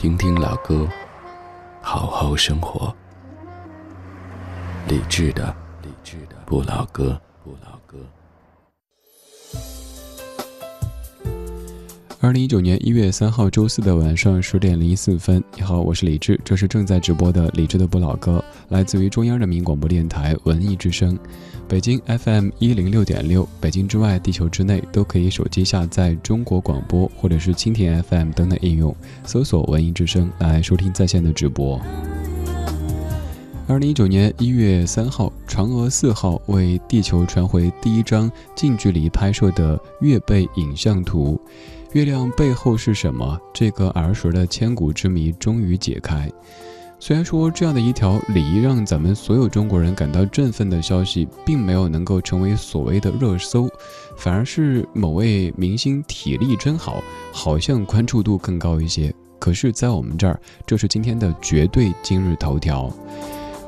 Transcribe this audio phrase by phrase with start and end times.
[0.00, 0.88] 听听老歌，
[1.82, 2.90] 好好生活。
[4.88, 7.98] 理智的，理智的不老歌，不老歌。
[12.22, 21.18] 二零一九年一月三号周四的晚上十点零四分，你好，我是李志，这是正在直播的李志的不老歌，来自于中央人民广播电台文艺之声，
[21.66, 31.80] 北京 FM 一零六点六，北京之外，地球之内都可以手机下载中国广播或者是蜻蜓 FM 等等应用，搜索文艺之声来收听在线的直播。
[33.66, 41.40] 二零一九年一月三号，嫦娥四号为地球传回第一张近距离拍摄的月背影像图。
[41.92, 43.36] 月亮背后是什么？
[43.52, 46.30] 这个儿时的千古之谜终于解开。
[47.00, 53.68] 虽然说这样的一条礼仪让咱们所有中国人感到振奋的消息，并没有能够成为所谓的热搜，
[54.16, 57.02] 反而是某位明星体力真好，
[57.32, 59.12] 好像关注度更高一些。
[59.40, 62.88] 可是，在我们这儿，这是今天的绝对今日头条。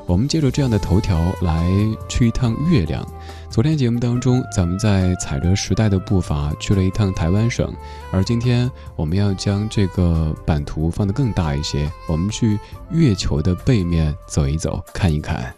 [0.05, 1.65] 我们借着这样的头条来
[2.09, 3.05] 去一趟月亮。
[3.49, 7.73] 昨天节目当中，咱们在踩着时代的步伐去了一趟台湾省，
[8.11, 12.59] 而今天我们要将这个版图放得更大一些，我们去
[12.91, 15.53] 月球的背面走一走，看一看。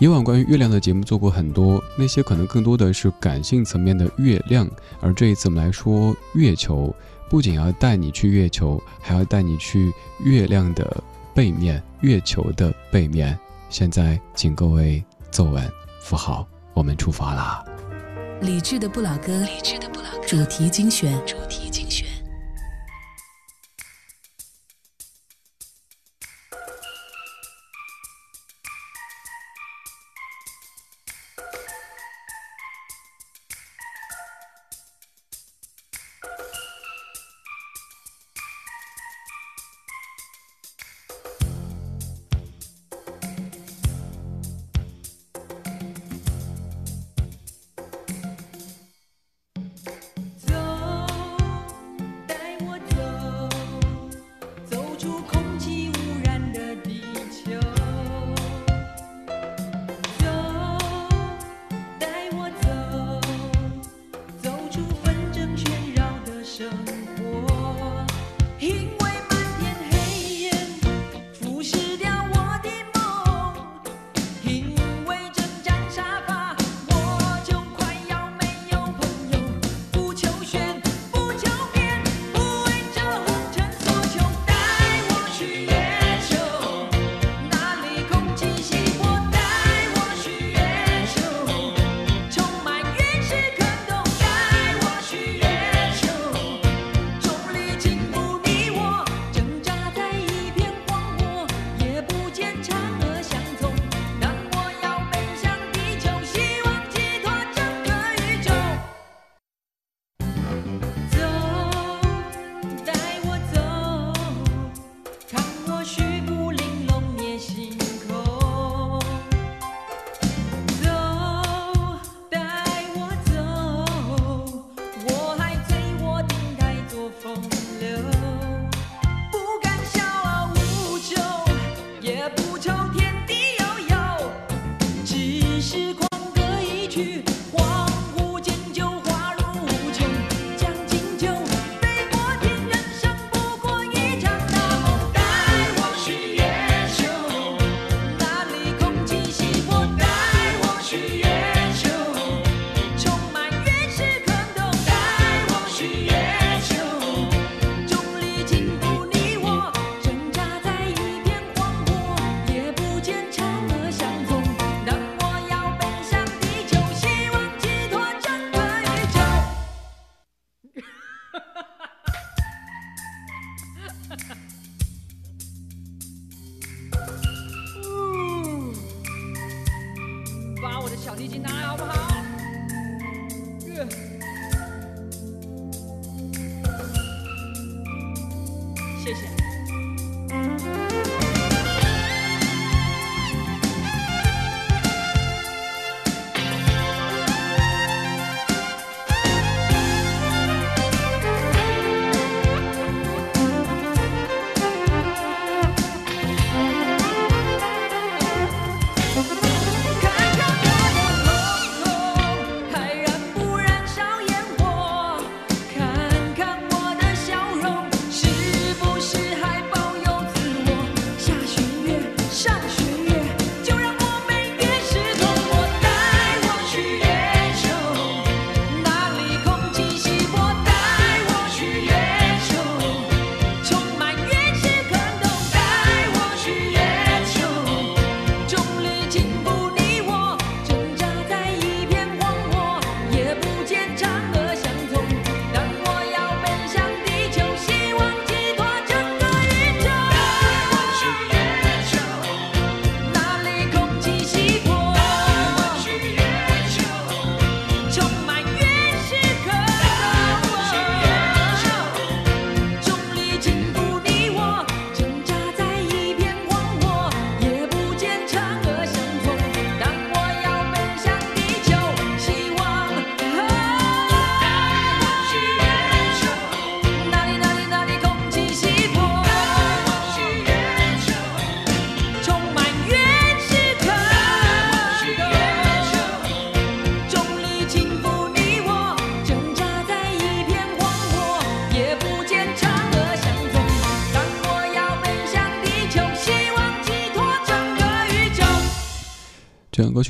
[0.00, 4.68] 以往关于月亮的节目做过很多，那些可能更多的是感性层面的月亮，
[5.00, 6.92] 而这一次我们来说月球，
[7.30, 9.92] 不仅要带你去月球，还要带你去
[10.24, 11.02] 月亮的。
[11.34, 13.36] 背面，月球的背面。
[13.68, 15.68] 现在，请各位坐稳，
[16.00, 17.64] 扶好，我们出发啦！
[18.40, 22.06] 理智的不老歌，理智的不老歌，主题精选，主题精选。
[71.74, 72.33] 吃掉我。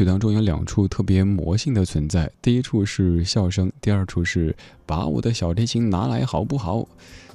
[0.05, 4.55] 当中有两处特别魔性的存在，第一处是笑声，第二处是
[4.87, 6.87] 把我的小提琴拿来好不好？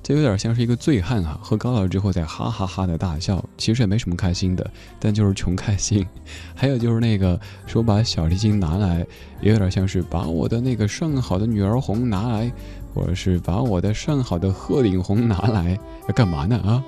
[0.01, 6.07] 这有点像是一个醉汉啊，喝高了之后在哈哈哈的大笑，其实也没什么开心的，但就是穷开心。
[6.55, 7.37] 还有就是那个
[7.67, 9.05] 说把小提琴拿来，
[9.41, 12.49] 也有点像是把我的那个上好的女儿红拿来，
[12.93, 15.77] 或者是把我的上好的鹤顶红拿来，
[16.07, 16.81] 要干嘛呢啊？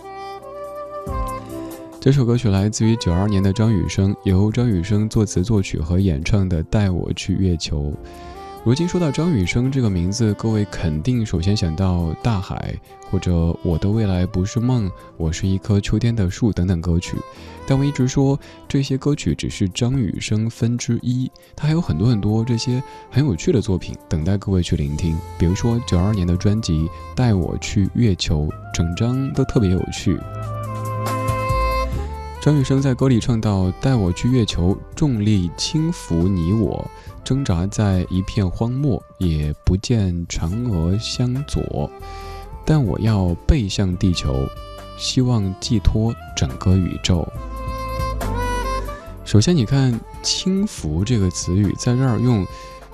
[2.02, 7.80] 这首歌曲来自于九二年的张雨生，由张雨生作词作曲和演唱的《带我去月球》。
[8.64, 12.74] 如今说到张雨生这个名字，各位肯定首先想到大海，
[13.12, 17.16] 或者我的未来不是梦，我是一棵秋天的树等等歌曲。
[17.68, 22.82] 但我一直说这些歌曲只是张雨生分之一，他还有很多很多这些
[23.12, 25.16] 很有趣的作品等待各位去聆听。
[25.38, 26.80] 比如说九二年的专辑
[27.16, 30.18] 《带我去月球》，整张都特别有趣。
[32.42, 36.84] 张雨生在歌里唱到：“带我去月球，重力轻浮你我，
[37.24, 41.88] 挣扎在一片荒漠，也不见嫦娥相左。
[42.66, 44.36] 但我要背向地球，
[44.98, 47.28] 希望寄托整个宇宙。”
[49.24, 49.94] 首先，你看
[50.24, 52.44] “轻浮”这个词语在这儿用，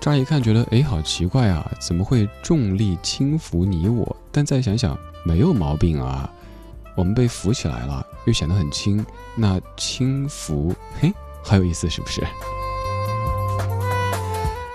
[0.02, 4.14] 乍一看觉得哎，好奇怪啊，怎么会重力轻浮你我？
[4.30, 6.30] 但再想想，没有毛病啊。
[6.98, 9.06] 我们被扶起来了，又显得很轻，
[9.36, 11.14] 那轻浮，嘿，
[11.44, 12.22] 好有意思，是不是？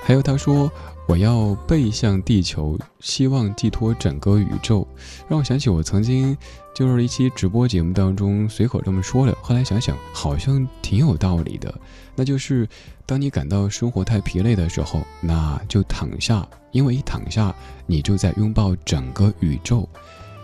[0.05, 0.71] 还有他说
[1.09, 4.87] 我要背向地球，希望寄托整个宇宙，
[5.29, 6.39] 让我想起我曾经
[6.73, 11.75] 就是一期直播节目当中随口这么说的，后来想想好像挺有道理的，
[12.15, 12.69] 那就是
[13.05, 17.53] 当你感到生活太疲累的时候，那就躺下，因为一躺下，
[17.85, 19.89] 你就在拥抱整个宇宙。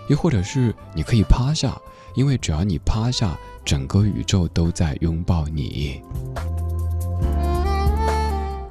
[0.08, 1.80] 又或者是你可以趴下，
[2.14, 6.02] 因为只要你趴下，整个宇宙都在拥抱你。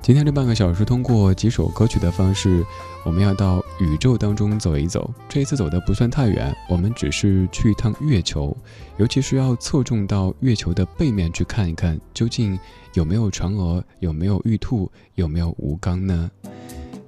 [0.01, 2.65] 今天这半个小时，通过几首歌曲的方式，
[3.03, 5.13] 我们要到宇宙当中走一走。
[5.27, 8.55] 这一次走的不算太远，我们只是去一趟月球，
[8.95, 12.57] 尤其是要侧重到月球的背面去看一看，究竟
[12.93, 16.31] 有没有嫦娥，有没有玉兔，有没有吴刚呢？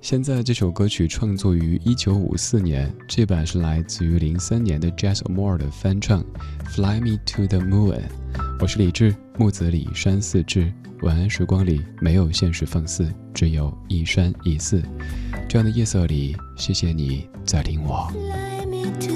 [0.02, 6.24] 现在这首歌曲创作于一九五四年，这版是来自于零三年的 Jazz Moore 的翻唱，
[6.70, 7.98] 《Fly Me to the Moon》。
[8.62, 10.72] 我是李志，木子李山寺志。
[11.02, 14.82] 晚安时光里没有现实放肆，只有一山一寺。
[15.50, 18.10] 这样的夜色里，谢谢你在听我。
[19.00, 19.10] 这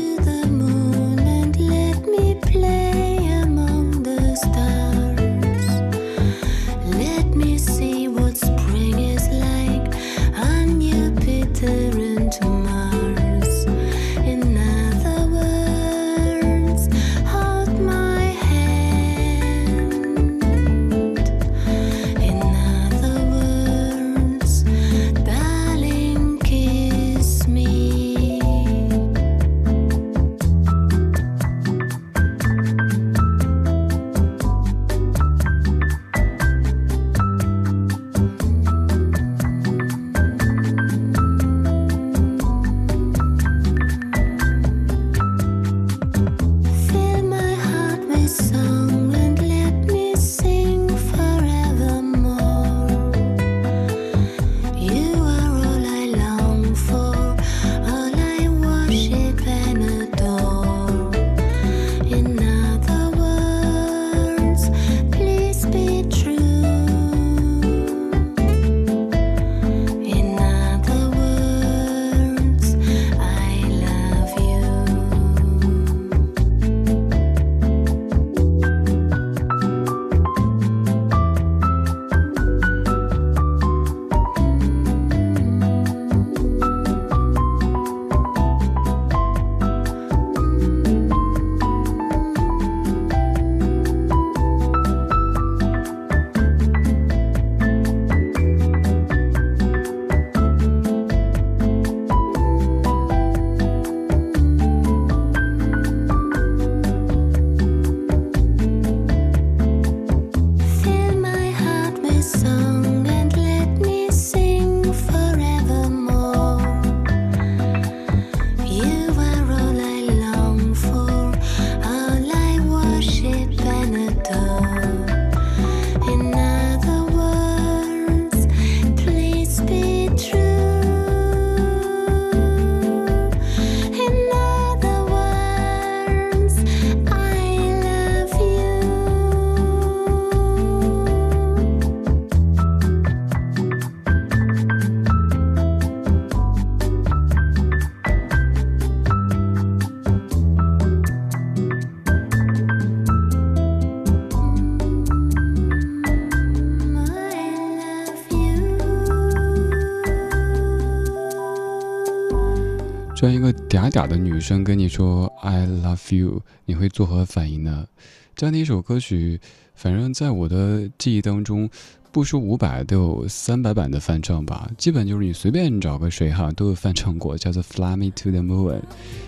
[163.84, 167.86] 嗲嗲的女生跟你说 “I love you”，你会作何反应呢？
[168.34, 169.42] 这样的一首歌曲，
[169.76, 171.70] 反正在我的记忆当中，
[172.10, 174.72] 不说五百都有三百版的翻唱吧。
[174.78, 178.80] 基本就是你随便找个谁哈都有翻唱过，叫做《Fly Me to the Moon》。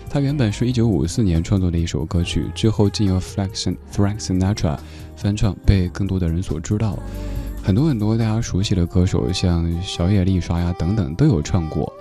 [0.08, 4.78] 它原本是一九五四年创作的一首歌曲，之后经由 Frank Frank Sinatra
[5.16, 6.98] 翻唱，被更多的人所知道。
[7.62, 11.92] 很多很多大家熟悉的歌手，像小野丽莎呀等等，都有唱过。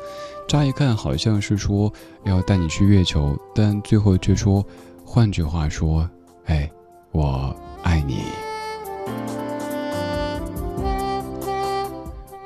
[0.47, 1.91] 乍一看好像是说
[2.23, 4.63] 要带你去月球，但最后却说，
[5.03, 6.07] 换句话说，
[6.45, 6.71] 哎，
[7.11, 8.19] 我爱你。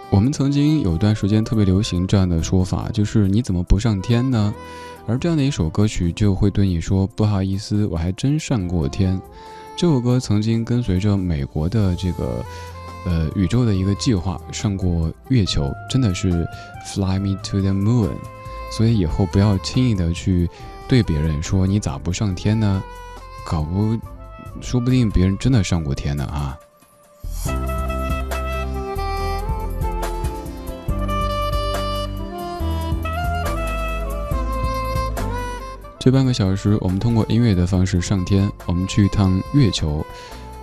[0.09, 4.53] 我们曾经有段时间特别流行这样的说法，就是你怎么不上天呢？
[5.05, 9.21] 而这样的一首歌曲就会对你说，不好意思，我还真上过天。
[9.75, 12.43] 这首歌曾经跟随着美国的这个。
[13.05, 16.47] 呃，宇宙的一个计划上过月球，真的是
[16.85, 18.11] fly me to the moon。
[18.71, 20.47] 所以以后不要轻易的去
[20.87, 22.83] 对别人说你咋不上天呢？
[23.45, 23.97] 搞不，
[24.61, 26.57] 说不定别人真的上过天呢啊！
[35.97, 40.05] 这半个小时，我们通过音乐的方式上天，我们去一趟月球。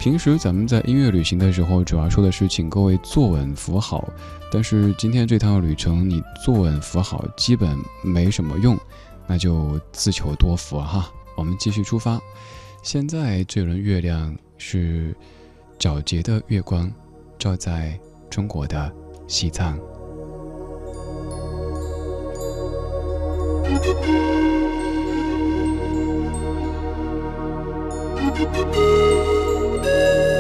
[0.07, 4.09] 平时咱们在音乐旅行的时候主要说的是请各位坐稳扶好
[4.53, 8.79] 但是今天这趟旅程你坐稳扶好基本没什么用
[9.27, 11.11] 那就自求多福哈。
[11.35, 12.21] 我们继续出发。
[12.85, 15.13] 现在这轮月亮是
[15.77, 16.89] 皎洁的月光
[17.37, 17.99] 照在
[18.31, 18.95] 中国的
[19.27, 19.77] 西藏。
[29.87, 30.36] Música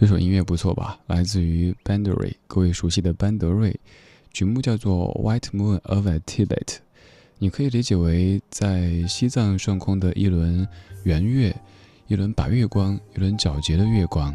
[0.00, 0.96] 这首音乐不错吧？
[1.08, 3.74] 来自于班德瑞，各位熟悉的班德瑞，
[4.32, 6.46] 曲目叫做《White Moon over Tibet》，
[7.38, 10.64] 你可以理解为在西藏上空的一轮
[11.02, 11.52] 圆月，
[12.06, 14.32] 一轮白月光，一轮皎洁的月光。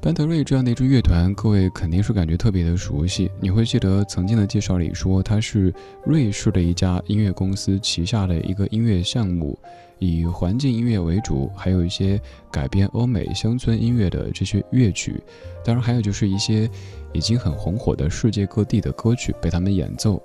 [0.00, 3.28] 班德瑞这样的一支乐团，各位肯定是感觉特别的熟悉。
[3.40, 5.74] 你会记得曾经的介绍里说，它是
[6.06, 9.58] 瑞士的一家音乐公司旗下的一个音乐项目，
[10.00, 15.22] 以环境音乐为主，还有一些改编欧美乡村音乐的这些乐曲。
[15.64, 16.68] 当然，还有就是一些
[17.12, 20.20] 已经很红火的世界各地的歌曲被他们演奏。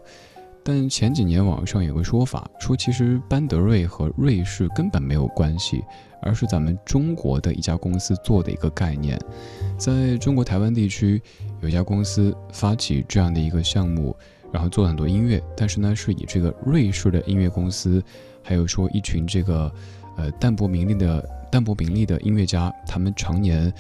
[0.63, 5.83] 但前几年网上有个说法，说其实班德瑞和瑞士根本没有关系。
[6.21, 9.15] 而是咱们中国的一家公司做的一个概念，
[9.77, 11.21] 在中国台湾地区
[11.61, 14.15] 有一家公司发起这样的一个项目，
[14.51, 18.03] 然后做很多音乐，但是呢是以这个瑞士的音乐公司，
[18.45, 19.71] 还有说一群这个
[20.15, 23.73] 呃淡泊名利的淡泊名利的音乐家，他们常年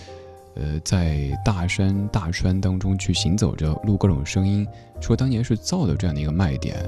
[0.55, 4.67] 呃在大山大川当中去行走着，录各种声音，
[4.99, 6.83] 说当年是造的这样的一个卖点。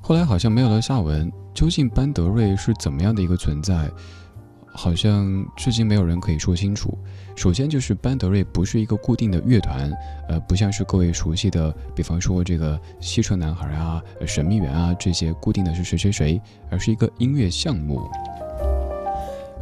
[0.00, 1.32] 后来好像没有了下文。
[1.54, 3.86] 究竟班德瑞是怎么样的一个存在？
[4.74, 6.96] 好像至今没有人可以说清楚。
[7.36, 9.90] 首先就是班德瑞不是一个固定的乐团，
[10.28, 18.02] 呃，不像是各位熟悉的，比方说这个西城男孩啊、神秘园啊这些固定的是谁谁谁，而是一个音乐项目。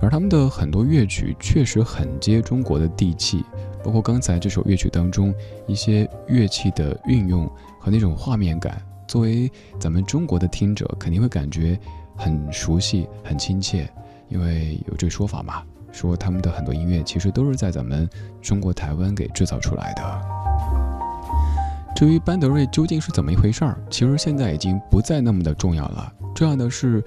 [0.03, 3.45] 而他们的很多乐曲确实很接中国的地气，
[3.85, 5.35] 包括刚才这首乐曲当中
[5.67, 7.47] 一些乐器的运用
[7.79, 8.81] 和那种画面感。
[9.07, 11.79] 作为咱们中国的听者，肯定会感觉
[12.17, 13.87] 很熟悉、很亲切，
[14.31, 15.63] 因为有这说法嘛，
[15.93, 18.09] 说他们的很多音乐其实都是在咱们
[18.41, 20.21] 中国台湾给制造出来的。
[21.97, 26.11] 至于班德瑞究竟是怎么一回事儿，其实现在已经不再那么的重要了。
[26.35, 27.05] 重要的是，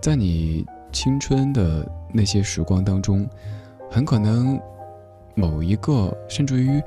[0.00, 3.28] 在你青春的那些时光当中，
[3.90, 4.58] 很可能
[5.34, 6.80] 某一个，甚至于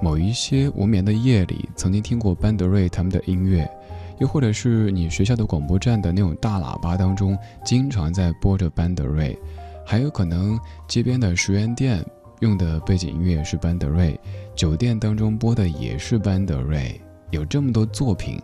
[0.00, 3.70] 某一些无眠的夜里，曾经听过班德瑞他们的音乐。
[4.18, 9.38] 又或者是你学校的广播站的那种大喇叭当中，经常在播着班德瑞，
[9.86, 12.04] 还有可能街边的十元店
[12.40, 14.18] 用的背景音乐是班德瑞，
[14.54, 17.00] 酒店当中播的也是班德瑞，
[17.30, 18.40] 有这么多作品，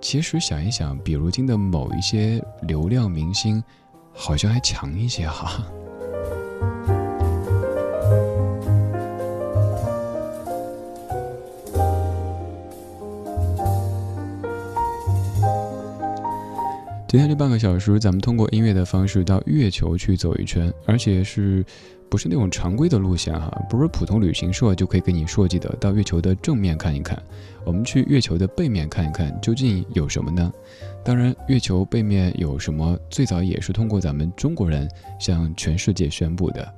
[0.00, 3.62] 其实想一想，比如今的某一些流量明星，
[4.12, 5.64] 好像还强一些哈。
[17.14, 21.64] 今天这半个小时，咱们通过音乐的方式到月球去走一圈，而且是
[22.08, 23.48] 不是那种常规的路线哈？
[23.70, 25.68] 不是普通旅行社就可以给你设计的。
[25.76, 27.16] 到月球的正面看一看，
[27.64, 30.52] 我们去月球的背面看一看，究竟有什么呢？
[31.04, 36.68] 当然，月球背面有什么，最早也是通过咱们中国人向全世界宣布的。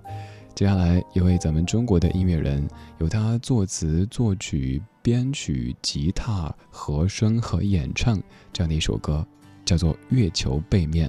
[0.54, 2.68] 接下来，一位咱们中国的音乐人，
[2.98, 8.20] 由他作词、作曲、编曲、吉他、和声和演唱
[8.52, 9.26] 这样的一首歌。
[9.66, 11.06] 叫做《月球背面》，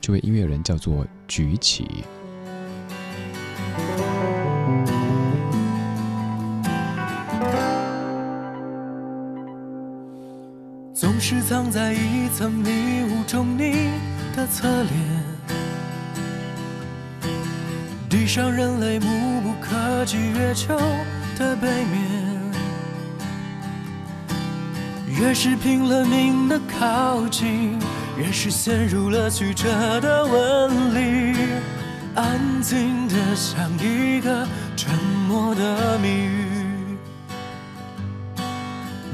[0.00, 2.04] 这位音乐人叫做举起。
[10.94, 13.90] 总是藏在一层迷雾中，你
[14.34, 14.92] 的侧脸，
[18.08, 20.78] 地上人类目不可及月球
[21.38, 22.40] 的背面，
[25.20, 27.78] 越是拼了命的靠近。
[28.18, 29.68] 越是陷入了曲折
[30.00, 31.36] 的纹理，
[32.14, 34.98] 安静的像一个沉
[35.28, 36.46] 默的谜语。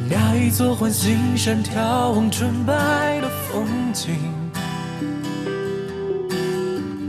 [0.09, 4.15] 那一座环形山眺望纯白的风景，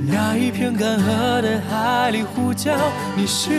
[0.07, 2.75] 那一片干涸的海里呼叫
[3.15, 3.53] 你姓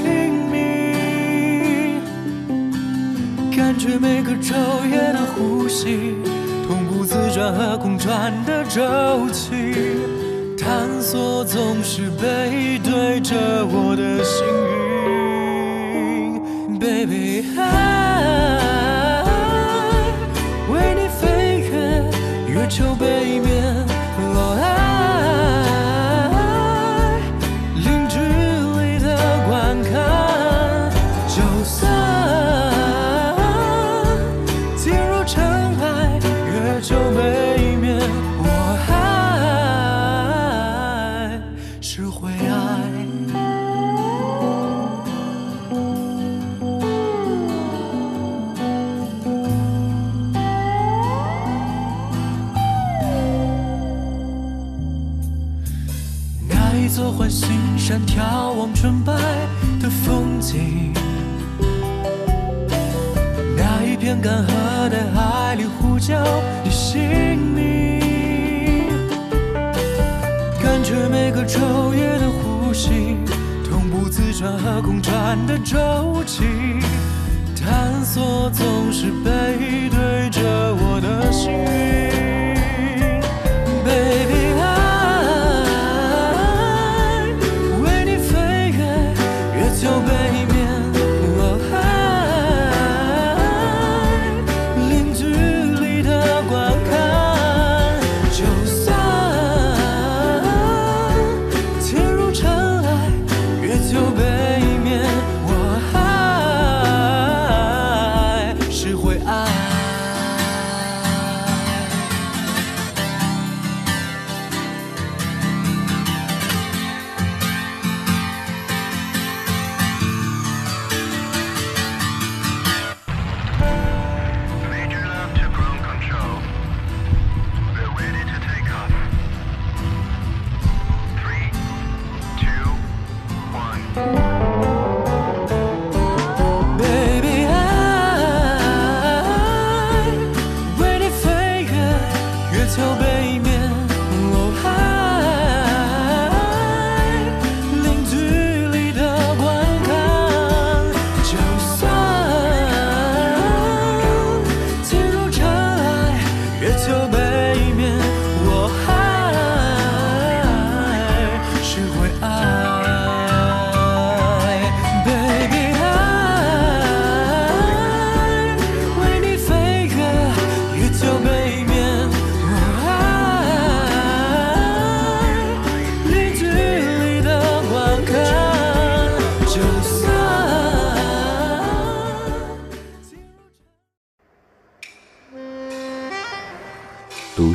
[0.51, 2.01] 名，
[3.57, 4.55] 感觉每个昼
[4.91, 6.17] 夜的呼吸。
[6.95, 8.81] 同步自转和空转的周
[9.33, 9.51] 期，
[10.57, 13.35] 探索总是背对着
[13.67, 14.47] 我的幸
[16.71, 17.43] 运，baby。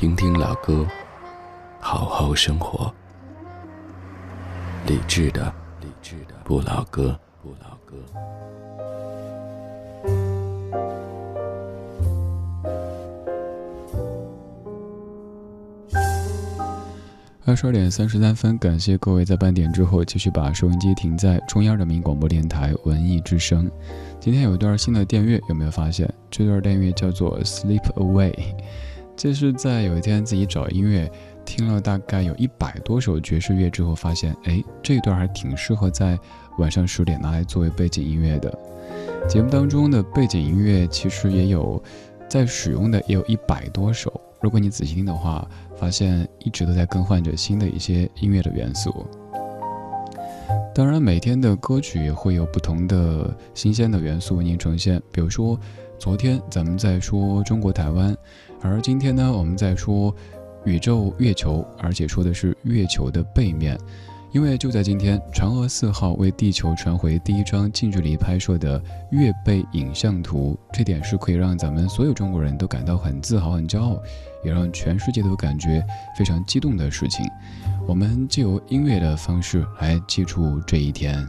[0.00, 0.86] 听听老歌，
[1.78, 2.90] 好好生活。
[4.86, 7.98] 理智的，理智的不老歌，不老歌。
[17.44, 23.70] 二十二点三十三分，感谢各位在半点之后继续把收音机停在中央人民广播电台文艺之声。
[24.18, 26.10] 今天有一段新的电乐，有没有发现？
[26.30, 28.32] 这段电乐叫做《Sleep Away》，
[29.22, 31.06] 这是在有一天自己找音乐
[31.44, 36.18] 听了大概有一百多首爵士乐之后，发现哎，这一段还挺适合在
[36.56, 38.50] 晚上十点拿来作为背景音乐的。
[39.28, 41.82] 节目当中的背景音乐其实也有
[42.30, 44.10] 在使用的，也有一百多首。
[44.40, 49.06] 如果你仔细听的话，发现一直都在更换着新的一些音乐的元素。
[50.74, 54.98] 当然，每天的歌曲也会有不同的新鲜的元素为您呈现。
[55.12, 55.60] 比如说，
[55.98, 58.16] 昨天咱们在说中国台湾，
[58.62, 60.14] 而今天呢，我们在说
[60.64, 63.78] 宇宙月球，而且说的是月球的背面。
[64.32, 74.00] 因为就在今天，嫦娥四号为地球传回第一张近距离拍摄的月背影像图，这点是可以让咱们所有中国人都感到很自豪、很骄傲，
[74.44, 75.84] 也让全世界都感觉
[76.16, 77.26] 非常激动的事情。
[77.88, 81.26] 我们借由音乐的方式来记住这一天。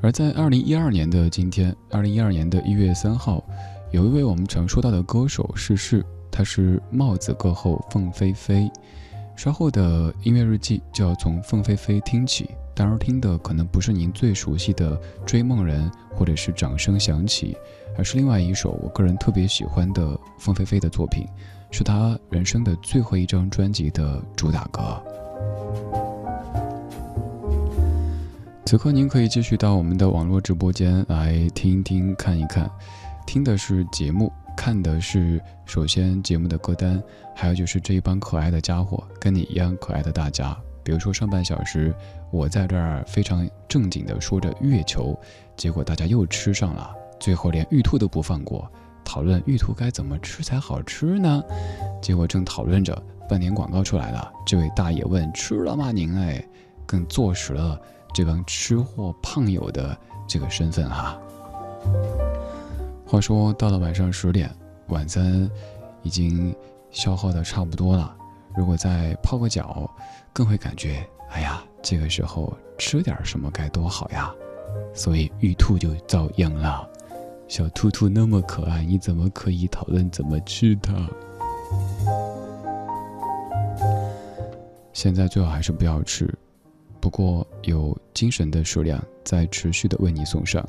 [0.00, 3.42] 而在二零一二年的今天，二零一二年的一月三号，
[3.90, 8.70] 有一位我们常说到的歌手逝世，他是帽子歌后凤飞飞。
[9.34, 17.52] 稍后的音乐日记就要从凤飞飞听起，当然听的可能不是您最熟悉的《追梦人》或者是《掌声响起》，
[17.96, 21.26] 而是另外一首我个人特别喜欢的凤飞飞的作品，
[21.70, 25.02] 是他人生的最后一张专辑的主打歌。
[28.66, 32.70] 此刻您可以继续到我们的网络直播间来听一听、看一看，
[33.28, 36.98] 听的是节目，看的是首先节目的歌单，
[37.36, 40.56] 还有就是这一帮可爱的家伙，跟你一样可爱的大家。
[40.82, 41.94] 比如说上半小时
[42.30, 45.14] 我在这儿非常正经的说着月球，
[45.58, 48.66] 结果大家又吃上了，最后连玉兔都不放过，
[49.04, 51.44] 讨论玉兔该怎么吃才好吃呢？
[52.00, 56.16] 结果正讨论着，半年广告出来了，这位大爷问吃了吗您？
[56.16, 56.42] 哎，
[56.86, 57.78] 更坐实了
[58.14, 59.94] 这帮吃货胖友的
[60.26, 61.20] 这个身份哈。
[63.08, 64.54] 话说到了晚上十点，
[64.88, 65.50] 晚餐
[66.02, 66.54] 已经
[66.90, 68.14] 消耗的差不多了，
[68.54, 69.90] 如果再泡个脚，
[70.30, 74.30] 更会感觉哎呀，这个时候吃点什么该多好呀。
[74.92, 76.86] 所以玉兔就遭殃了。
[77.48, 80.92] 小兔兔那么可爱，你怎么可以讨论怎么吃它？
[84.92, 86.30] 现在最好还是不要吃，
[87.00, 90.62] 不过有精神的食量在持续的为你送上。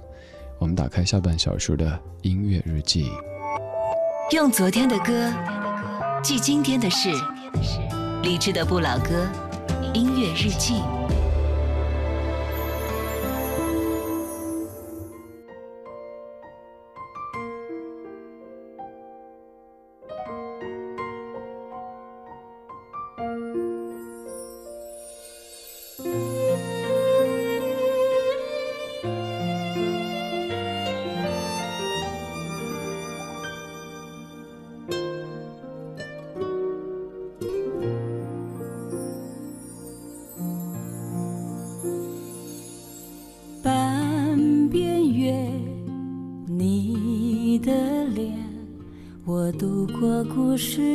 [0.59, 3.09] 我们打开下半小时的音乐日记，
[4.31, 5.33] 用昨天的歌
[6.21, 7.09] 记今天的事，
[8.23, 9.25] 理智的不老歌，
[9.93, 10.83] 音乐日记。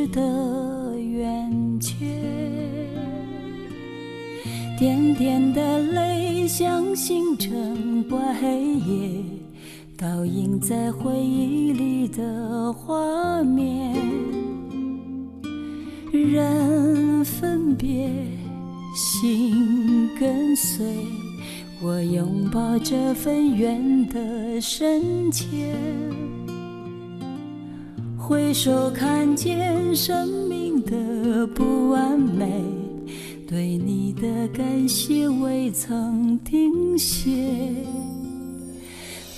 [0.07, 2.05] 的圆缺。
[4.77, 9.23] 点点的泪像星辰般黑夜
[9.97, 13.95] 倒映在回忆里的画面。
[16.11, 18.09] 人分别
[18.95, 20.85] 心跟随
[21.81, 25.45] 我拥抱这份缘的深浅
[28.27, 32.63] 回首看见生命的不完美，
[33.47, 37.29] 对你的感谢未曾停歇。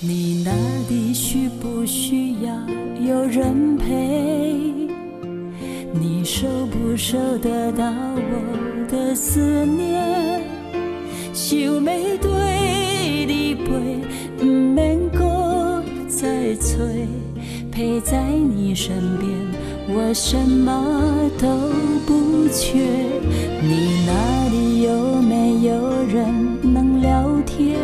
[0.00, 0.52] 你那
[0.88, 2.54] 里需不需要
[3.06, 4.54] 有人陪？
[5.92, 10.40] 你收不收得到我的思念？
[11.34, 11.80] 想要
[12.22, 14.00] 对你陪，
[14.38, 17.06] 不免搁再催，
[17.78, 19.30] 陪在你身边，
[19.86, 21.46] 我什么都
[22.04, 22.76] 不缺。
[23.62, 26.26] 你那里有没有人
[26.60, 27.78] 能聊天？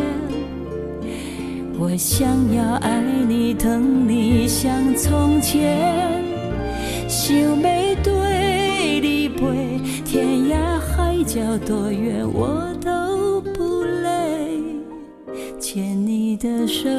[1.79, 6.21] 我想要爱你疼你像从前，
[7.07, 14.59] 想要对你陪天涯海角多远我都不累，
[15.57, 16.89] 牵你的手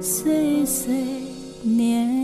[0.00, 0.94] 岁岁
[1.64, 2.21] 年。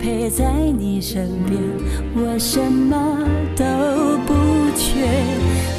[0.00, 1.60] 陪在你身边，
[2.14, 2.96] 我什么
[3.54, 3.64] 都
[4.26, 4.32] 不
[4.76, 5.06] 缺。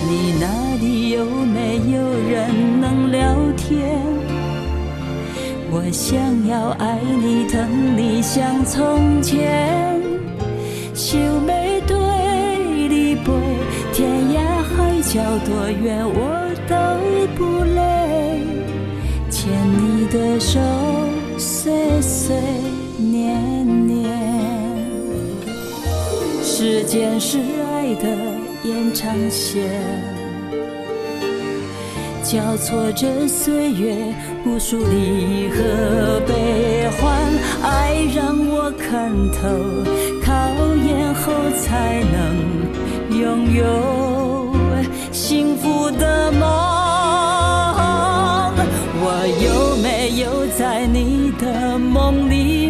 [0.08, 0.46] 你那
[0.80, 4.00] 里有没有人能聊天？
[5.72, 6.16] 我想
[6.48, 10.00] 要爱你疼你像从前，
[10.94, 11.98] 想要对
[12.88, 13.32] 你陪，
[13.92, 16.20] 天涯海角多远我
[16.70, 16.76] 都
[17.36, 17.82] 不累。
[19.32, 20.60] 牵你的手，
[21.40, 22.36] 岁岁
[23.14, 24.10] 年年。
[26.42, 27.38] 时间是
[27.72, 28.08] 爱的
[28.64, 29.70] 延长线，
[32.24, 33.96] 交错着岁月，
[34.48, 37.22] 无数离合悲欢。
[37.62, 39.42] 爱让我看透，
[40.26, 40.32] 考
[40.78, 42.16] 验后才能
[43.20, 43.62] 拥有
[45.12, 46.42] 幸福的梦。
[49.06, 49.08] 我
[49.46, 52.63] 有没有在你的梦里？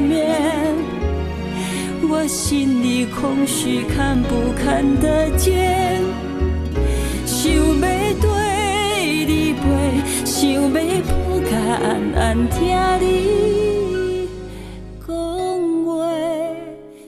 [2.23, 6.01] 我心里空虚，看不看得见？
[7.25, 9.61] 想要对你陪，
[10.23, 12.63] 想要抱甲安安听
[13.01, 14.29] 你
[15.05, 15.13] 讲
[15.83, 15.91] 话，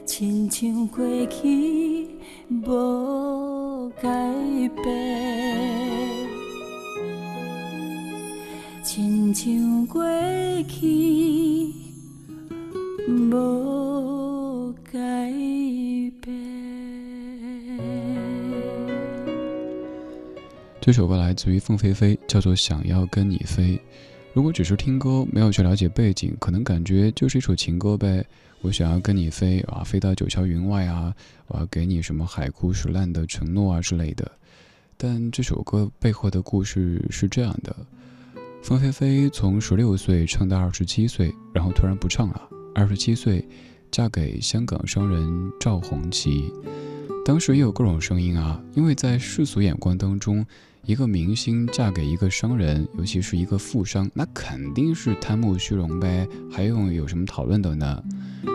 [0.05, 2.09] 亲像过去
[2.49, 4.09] 无改
[4.83, 4.85] 变，
[8.83, 10.03] 亲像过
[10.67, 11.71] 去
[13.07, 13.84] 无
[20.79, 23.73] 这首歌来自于凤飞飞，叫做《想要跟你飞》。
[24.33, 28.25] 如果只是听歌，没有去了解背景，可能感觉就是一首情歌呗。
[28.61, 31.13] 我想要跟你飞啊，飞到九霄云外啊，
[31.47, 34.31] 我要给你什么海枯石烂的承诺啊之类的。
[34.95, 37.75] 但这首歌背后的故事是这样的：
[38.63, 42.49] 凤飞飞从十六岁唱到二十七岁，然后突然不唱了。
[42.73, 43.45] 二十七岁，
[43.95, 46.51] 嫁给香港商人赵红旗。
[47.23, 50.45] 当时也有各种声音啊，因为在世俗眼光当中，
[50.83, 58.03] 一个明星嫁给一个商人，尤其是一个富商，那肯定是贪慕虚荣呗，还用有什么讨论的呢？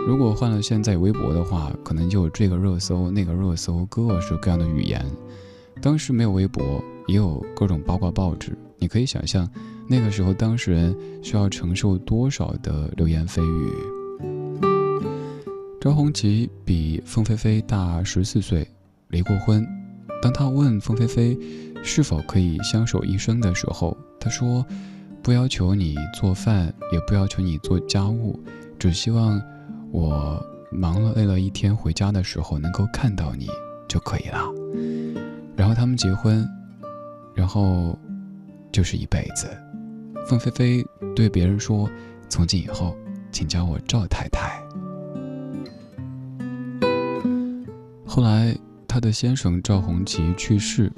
[0.06, 5.02] 如果换了现在微博的话，可能就有这个热搜、那个热搜，各式各样的语言。
[5.80, 9.50] 当时没有微博，也有各种八卦报纸，你可以想象，
[9.88, 13.99] 那个时候当事人需要承受多少的流言蜚语。
[15.80, 18.68] 赵红旗比凤飞飞大十四岁，
[19.08, 19.66] 离过婚。
[20.20, 21.38] 当他问凤飞飞
[21.82, 24.62] 是否可以相守一生的时候，他说
[25.24, 28.38] ：“不要求你做饭，也不要求你做家务，
[28.78, 29.40] 只希望
[29.90, 30.38] 我
[30.70, 33.48] 忙了累了一天回家的时候能够看到你
[33.88, 34.52] 就可以了。”
[35.56, 36.46] 然后他们结婚，
[37.34, 37.98] 然后
[38.70, 39.48] 就是一辈子。
[40.26, 40.86] 凤飞飞
[41.16, 41.88] 对别人说
[42.28, 42.94] ：“从今以后，
[43.32, 44.49] 请叫我赵太太。”
[48.12, 48.58] 后来，
[48.88, 50.92] 他的先生赵红旗去世，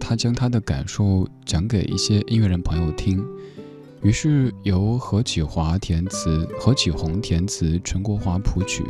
[0.00, 3.22] 他将他的感受讲给一些音乐人朋友听，
[4.02, 8.82] 于是由何启华填词，何启宏填词，陈国华谱曲，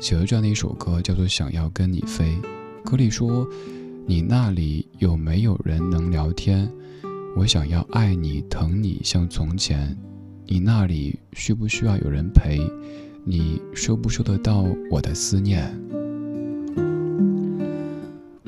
[0.00, 2.34] 写了这样的一首歌，叫做《想要跟你飞》。
[2.82, 3.46] 歌里说
[4.08, 6.66] ：“你那里有没有人能聊天？
[7.36, 9.94] 我想要爱你、疼你，像从前。
[10.46, 12.58] 你那里需不需要有人陪？
[13.22, 15.78] 你收不收得到我的思念？”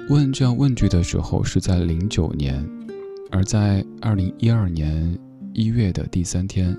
[0.09, 2.67] 问这样问句的时候是在零九年，
[3.31, 5.19] 而在二零一二年
[5.53, 6.75] 一月的第三天，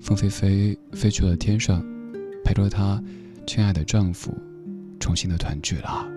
[0.00, 1.80] 凤飞飞飞去了天上，
[2.44, 3.00] 陪着她
[3.46, 4.36] 亲爱的丈夫，
[4.98, 6.08] 重新的团聚了。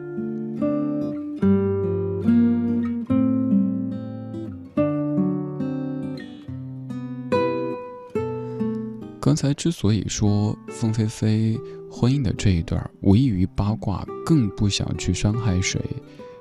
[9.22, 11.56] 刚才之所以说凤飞飞
[11.92, 15.80] 婚姻的这一段无异于八卦，更不想去伤害谁。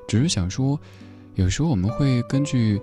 [0.09, 0.81] 只是想说，
[1.35, 2.81] 有时候我们会根据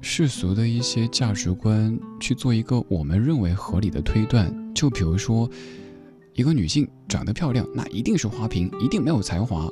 [0.00, 4.52] 世俗的一些价值观去做一个我们认为合理的推断。
[4.74, 5.48] 就比如说，
[6.34, 9.68] 一个女性长得漂亮，那一定是花瓶，一定没有才华；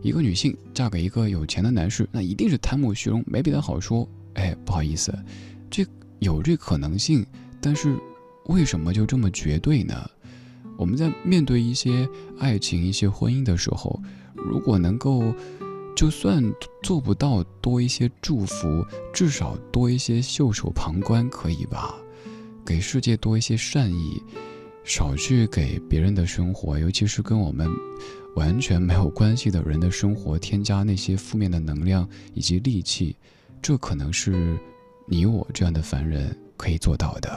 [0.00, 4.08] 一个女性嫁给一个有钱的男士，那一定是贪慕虚荣，没别的好说。
[4.32, 5.14] 哎，不好意思，
[5.70, 5.84] 这
[6.20, 7.24] 有这可能性，
[7.60, 7.98] 但是
[8.46, 9.94] 为什么就这么绝对呢？
[10.78, 12.08] 我们在面对一些
[12.38, 14.00] 爱情、一些婚姻的时候，
[14.34, 15.22] 如果能够。
[15.96, 16.42] 就算
[16.82, 21.94] 做不到多一些祝福，至少多一些袖手旁观，可以吧？
[22.66, 24.20] 给世界多一些善意，
[24.82, 27.70] 少去给别人的生活，尤其是跟我们
[28.34, 33.16] 完全没有关系的人的生活添加那些负面的能量以及戾气，
[33.62, 34.58] 这可能是
[35.06, 37.30] 你我这样的凡人可以做到的。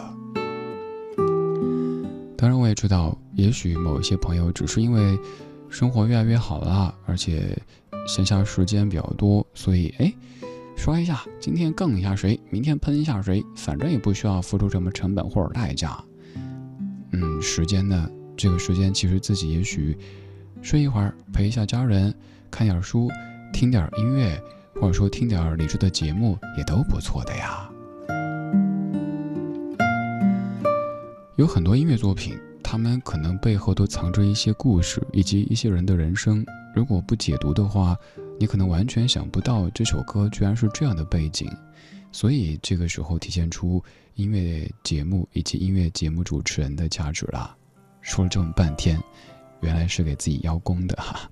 [2.35, 5.17] 当然，我也知道，也许某一些朋友只是因为
[5.69, 7.55] 生活越来越好了，而且。
[8.07, 10.11] 闲暇时间比较多，所以哎，
[10.77, 16.01] 刷一下，今天更一下谁，明天喷一下谁，反正也不需要付出什么成本或者代价。
[17.11, 18.09] 嗯，时间呢？
[18.35, 19.97] 这个时间其实自己也许
[20.61, 22.13] 睡一会儿，陪一下家人，
[22.49, 23.09] 看点书，
[23.51, 24.39] 听点音乐，
[24.75, 27.69] 或者说听点理智的节目，也都不错的呀。
[31.35, 32.37] 有很多音乐作品，
[32.69, 36.45] 他们可能背后都藏着一些故事，以及一些人的人生。
[36.75, 37.95] 如果不解读的话，
[38.37, 41.49] 你可能完全想不到这首歌居然是这样的背景，
[42.11, 43.81] 所以这个时候体现出
[44.15, 47.55] 音乐节目以及音乐节目主持人的价值了。
[48.01, 49.01] 说了这么半天，
[49.61, 51.31] 原来是给自己邀功的哈。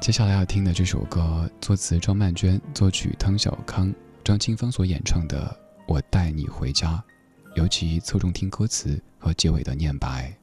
[0.00, 3.94] 接下来要听的这首歌，作词张曼娟，作曲汤小康、
[4.24, 5.56] 张清芳所演唱的
[5.86, 6.94] 《我带你回家》，
[7.56, 10.34] 尤其侧重听歌词和结尾的念白。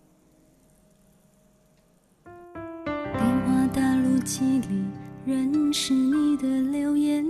[2.23, 4.85] 电话大陆机里
[5.25, 7.25] 认识你的留言，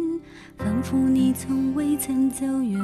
[0.57, 2.79] 仿佛你从未曾走远。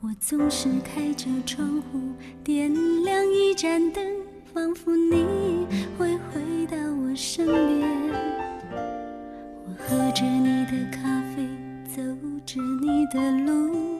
[0.00, 2.00] 我总是开着窗户，
[2.42, 2.72] 点
[3.04, 4.04] 亮一盏灯，
[4.52, 7.88] 仿佛你会回到我身边。
[9.66, 11.46] 我喝着你的咖啡，
[11.84, 12.02] 走
[12.46, 13.99] 着你的路，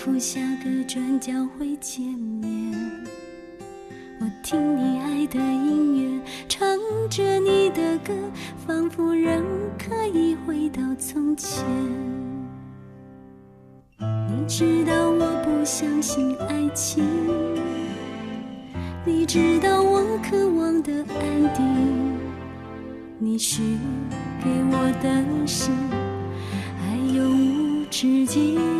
[0.00, 2.72] 佛下个转角会见面。
[4.18, 6.66] 我听你爱的音乐，唱
[7.10, 8.14] 着你的歌，
[8.66, 9.44] 仿佛仍
[9.78, 11.66] 可以回到从前。
[13.98, 17.04] 你知道我不相信爱情，
[19.04, 22.18] 你知道我渴望的安定，
[23.18, 23.76] 你许
[24.42, 25.70] 给我的是
[26.88, 28.79] 爱永无止境。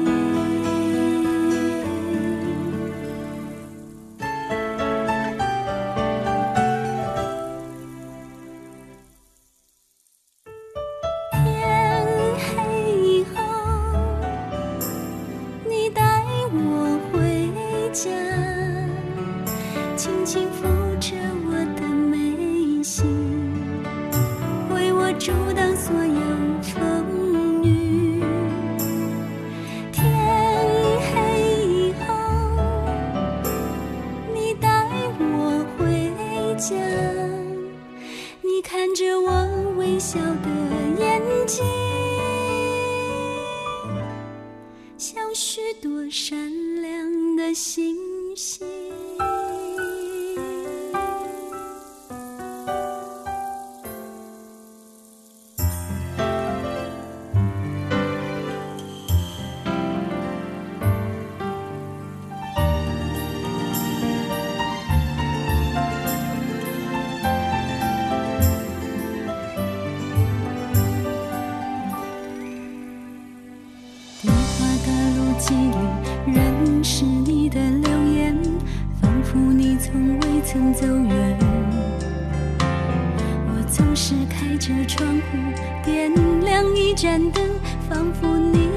[85.85, 86.13] 点
[86.43, 87.43] 亮一盏灯，
[87.89, 88.69] 仿佛你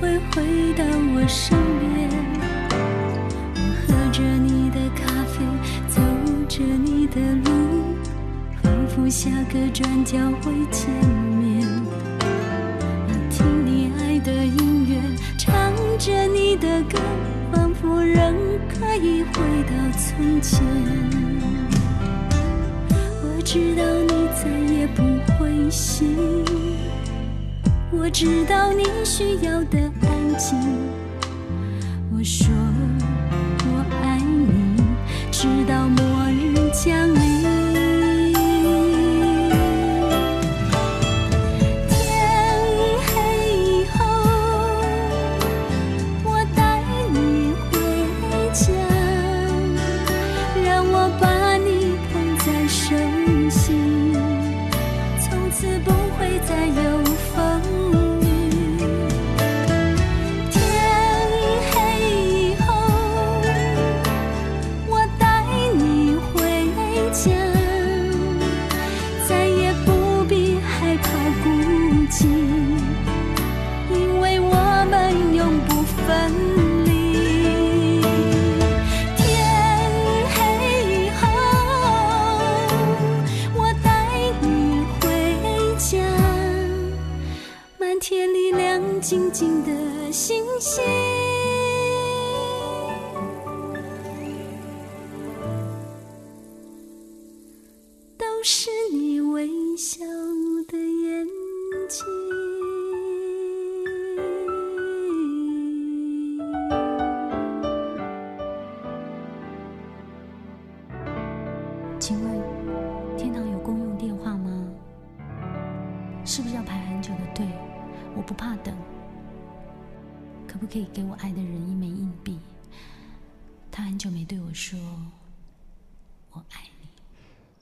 [0.00, 0.84] 会回到
[1.14, 2.08] 我身边。
[3.54, 5.44] 我喝着你的咖啡，
[5.88, 6.00] 走
[6.48, 7.50] 着你的路，
[8.62, 10.88] 仿佛下个转角会见
[11.38, 11.66] 面。
[13.08, 14.96] 我听你爱的音乐，
[15.36, 16.98] 唱着你的歌，
[17.52, 18.34] 仿佛仍
[18.68, 20.60] 可以回到从前。
[23.22, 23.82] 我知道
[27.90, 30.58] 我知道你需要的安静。
[32.12, 32.48] 我说
[89.40, 91.09] 新的星星。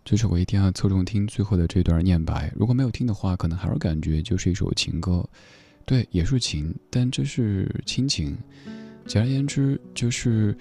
[0.08, 5.22] 就是我一定要侧重听最后的这段念白，如果没有听的话，可能还是感觉就是一首情歌。
[5.84, 8.34] 对，也是情，但这是亲情。
[9.04, 10.56] 简而言之，就是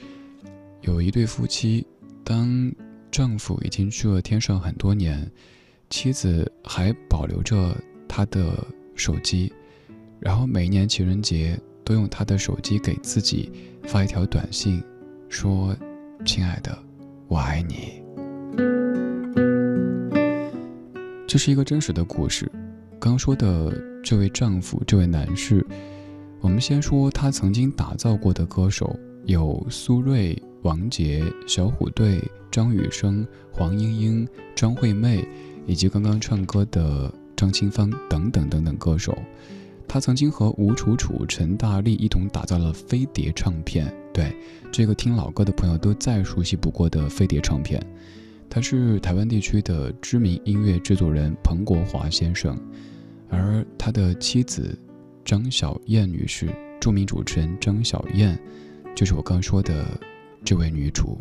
[0.82, 1.88] 有一对夫妻，
[2.26, 2.70] 当
[3.10, 5.26] 丈夫已经去了天上很多年，
[5.90, 7.74] 妻子还保留着
[8.06, 9.54] 他的手机，
[10.20, 13.50] 然后每一年情人节都用他的手机给自己
[13.84, 14.84] 发一条短信，
[15.30, 15.74] 说
[16.28, 16.78] ：“亲爱的，
[17.30, 18.06] 我爱你。”
[21.28, 22.50] 这是一个真实的故事。
[22.98, 23.72] 刚说的
[24.02, 25.64] 这位丈夫，这位男士，
[26.40, 34.26] 我们先说他曾经打造过的歌手有苏芮、王杰、小虎队、张雨生、黄莺莺、
[34.56, 35.28] 张惠妹，
[35.66, 39.16] 以及刚刚唱歌的张清芳等等等等歌手。
[39.86, 43.94] 他曾经和吴楚楚、陈大力一同打造了飞碟唱片。
[44.14, 44.34] 对
[44.72, 47.86] 这个听老歌的朋友都再熟悉不过的飞碟唱片。
[48.50, 52.58] 他是台湾地区的知名音乐制作人彭国华先生，
[53.30, 54.76] 而他的妻子
[55.24, 56.48] 张小燕女士，
[56.80, 58.40] 著名主持人张小燕，
[58.96, 59.86] 就是我刚说的
[60.44, 61.20] 这位女主。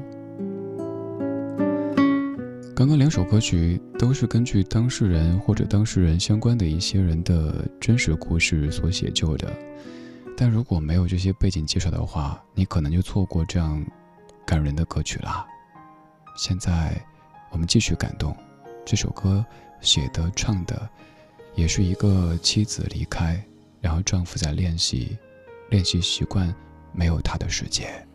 [2.75, 9.53] 刚刚两首歌曲都是根据当事人或者当事人相关的一些人的真实故事所写就的，
[10.37, 13.85] 但如果没有这些背景介绍的话，你可能就错过这样
[14.47, 15.45] 感人的歌曲啦。
[16.37, 16.99] 现在。
[17.51, 18.37] 我们继续感动，
[18.85, 19.45] 这首歌
[19.81, 20.89] 写的唱的，
[21.55, 23.43] 也是一个妻子离开，
[23.81, 25.17] 然后丈夫在练习，
[25.71, 26.55] 练习习惯
[26.93, 28.07] 没有他的世界。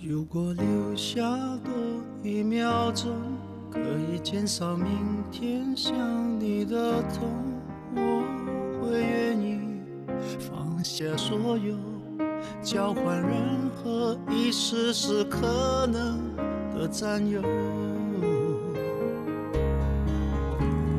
[0.00, 1.20] 如果留下
[1.64, 1.72] 多
[2.22, 3.12] 一秒钟，
[3.72, 7.28] 可以减少明天想你的痛，
[7.94, 9.58] 我会愿意
[10.38, 11.74] 放下所有，
[12.66, 16.18] 交换任何一丝丝可能。
[16.74, 17.40] 的占有，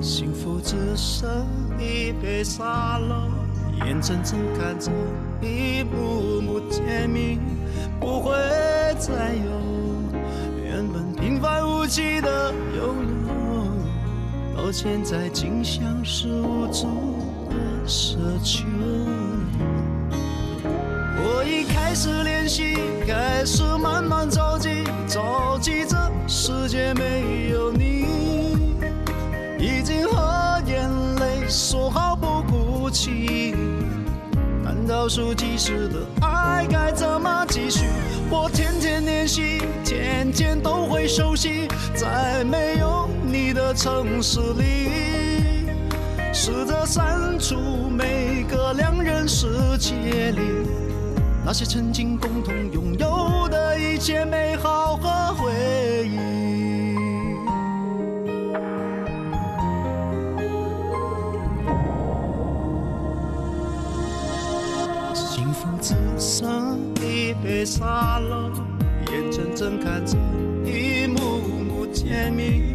[0.01, 1.29] 幸福只剩
[1.77, 3.29] 一杯沙漏，
[3.85, 4.89] 眼睁睁看着
[5.39, 7.37] 一幕幕甜蜜
[7.99, 8.31] 不会
[8.97, 9.51] 再有，
[10.63, 12.95] 原本平凡无奇的拥
[14.55, 16.87] 有，到现在竟像是无助
[17.49, 17.55] 的
[17.85, 18.65] 奢求。
[21.87, 22.75] 开始练习，
[23.07, 25.95] 开始慢慢着急，着急这
[26.27, 28.57] 世界没有你，
[29.57, 33.55] 已经和眼泪说好不哭泣。
[34.65, 35.95] 看倒数计时的
[36.27, 37.85] 爱该怎么继续？
[38.29, 45.71] 我天天练习，天天都会熟悉，在没有你的城市里，
[46.33, 47.55] 试着删除
[47.89, 50.41] 每个两人世界里。
[51.47, 56.17] 那些曾经共同拥有的一切美好和回忆，
[65.15, 68.51] 幸福只剩一杯沙漏，
[69.13, 70.17] 眼睁睁看着
[70.65, 72.73] 一幕幕甜蜜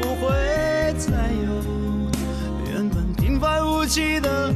[0.00, 1.10] 不会再
[1.42, 4.54] 有，原本平凡无奇的。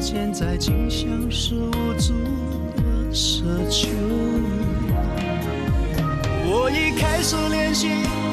[0.00, 2.14] 现在竟像是无助
[2.74, 2.82] 的
[3.12, 3.88] 奢求。
[6.46, 7.88] 我已开始练习，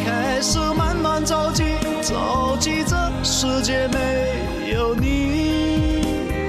[0.06, 1.64] 开始慢慢着急，
[2.02, 6.00] 着急这世界没有你，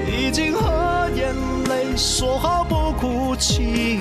[0.07, 3.99] 已经和眼泪说好不哭泣。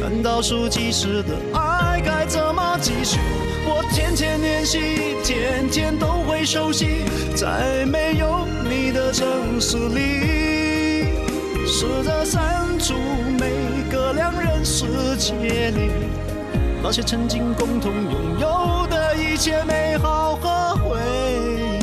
[0.00, 3.18] 难道数计时的爱该怎么继续？
[3.70, 4.78] 我天天练习，
[5.22, 7.04] 天天都会熟悉，
[7.36, 11.12] 在没有你的城市里，
[11.66, 12.94] 试着删除
[13.38, 13.52] 每
[13.92, 14.86] 个两人世
[15.18, 15.90] 界里
[16.82, 20.98] 那些曾经共同拥有的一切美好和回
[21.44, 21.78] 忆。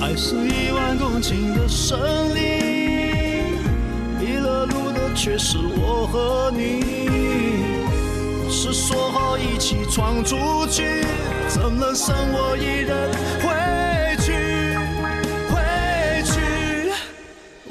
[0.00, 3.58] 爱是一万公顷的森林，
[4.18, 7.55] 迷了路的却是我和你。
[8.66, 11.04] 是说好一起闯出去，
[11.48, 14.32] 怎能剩我一人回去？
[15.48, 15.54] 回
[16.24, 16.90] 去。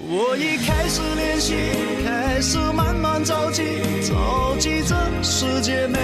[0.08, 1.54] 我已开始练习，
[2.06, 3.64] 开始慢慢着急，
[4.08, 6.00] 着急这世界没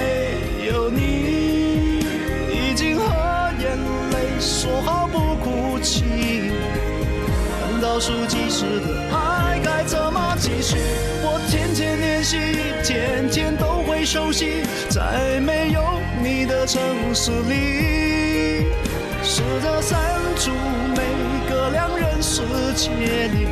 [0.67, 2.03] 有你，
[2.51, 3.05] 已经和
[3.61, 3.77] 眼
[4.11, 6.51] 泪说好不哭泣。
[7.61, 10.75] 看倒数计时的爱该怎么继续？
[11.23, 12.37] 我天天练习，
[12.83, 13.70] 天天都。
[14.05, 15.81] 熟悉，在没有
[16.21, 16.81] 你的城
[17.13, 18.65] 市里，
[19.23, 19.99] 试着删
[20.35, 20.51] 除
[20.95, 21.01] 每
[21.49, 22.41] 个两人世
[22.75, 23.47] 界里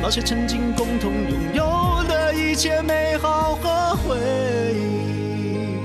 [0.00, 4.16] 那些曾经共同拥有的一切美好和回
[4.74, 5.78] 忆，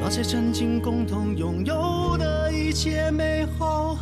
[0.00, 3.96] 那些曾经共同拥有的一切美好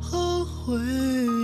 [0.00, 1.39] 和回忆。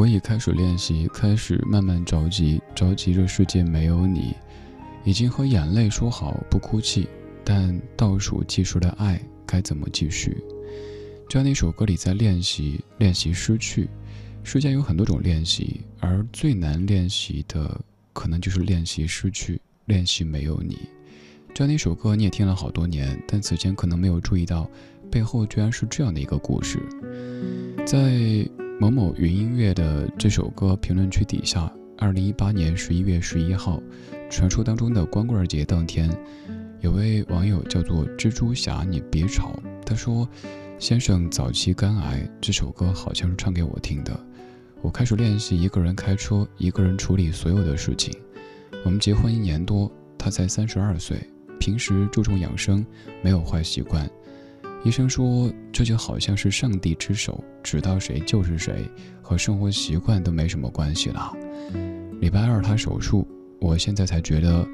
[0.00, 4.34] 我已开始练习，开始慢慢着急，着急这世界没有你，
[5.04, 7.06] 已经和眼泪说好不哭泣，
[7.44, 10.42] 但倒数计时的爱该怎么继续？
[11.28, 13.90] 就像那首歌里在练习，练习失去，
[14.42, 17.78] 世间有很多种练习，而最难练习的，
[18.14, 20.78] 可能就是练习失去，练习没有你。
[21.54, 24.66] 这样的一首歌，你也听了好多年，但此前可能没有注意到，
[25.10, 26.78] 背后居然是这样的一个故事。
[27.84, 28.48] 在
[28.80, 33.78] 某某云音乐的这首歌评论区底下，二零一八年十一月十一号，
[34.30, 36.10] 传说当中的光棍节当天，
[36.80, 39.52] 有位网友叫做蜘蛛侠，你别吵。
[39.84, 40.26] 他说
[40.80, 44.18] ：“先生早期肝癌，这首歌好像是唱给我听的。
[44.80, 48.10] 我开始练习一个人开车，一个人处理所有的事情。
[48.82, 51.20] 我们结婚一年多，他才三十二岁。”
[51.60, 52.82] 平时注重养生，
[53.20, 54.08] 没有坏习惯。
[54.82, 58.88] 医生说，这就好像是上帝之手，指到谁就是谁，
[59.20, 61.32] 和生活习惯都没什么关系了。
[62.18, 63.28] 礼拜二他手术，
[63.60, 64.66] 我现在才觉得，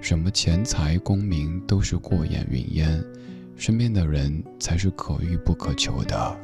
[0.00, 3.02] 什么钱财功名都是过眼云烟，
[3.54, 6.36] 身边的人才是可遇不可求的。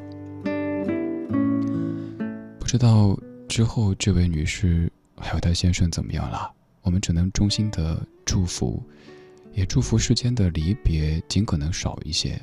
[2.57, 6.49] 不知道之后这位女士还有她先生怎么样了？
[6.83, 8.81] 我们只能衷心的祝福。
[9.51, 12.39] 也祝福世间的离别尽可能少一些，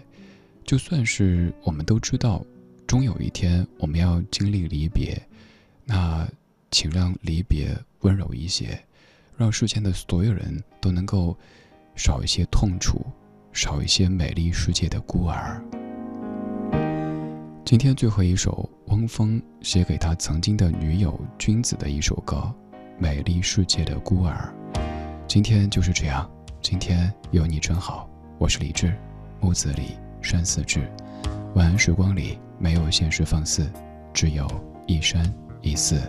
[0.67, 2.45] 就算是我们都知道，
[2.89, 5.17] 终有一天我们要经历离别，
[5.85, 6.27] 那
[6.73, 7.69] 请让离别
[8.01, 8.77] 温柔一些，
[9.37, 11.37] 让世间的所有人都能够
[11.95, 13.01] 少一些痛楚，
[13.53, 15.63] 少一些美丽世界的孤儿。
[17.65, 22.39] 今天最后一首，汪峰写给他曾经的女友君子的一首歌，
[22.99, 24.53] 《美丽世界的孤儿》。
[25.29, 26.29] 今天就是这样。
[26.61, 28.93] 今天有你真好，我是李志，
[29.41, 29.97] 木子李，
[30.27, 30.81] 山寺志。
[31.55, 33.71] 晚安时光里没有现实放肆，
[34.13, 34.45] 只有
[34.89, 35.25] 一山
[35.63, 36.03] 一寺。